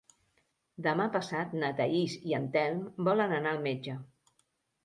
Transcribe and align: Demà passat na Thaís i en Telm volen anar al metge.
Demà 0.85 1.05
passat 1.15 1.53
na 1.63 1.69
Thaís 1.81 2.15
i 2.31 2.35
en 2.39 2.47
Telm 2.57 2.81
volen 3.11 3.37
anar 3.41 3.55
al 3.59 3.63
metge. 3.71 3.99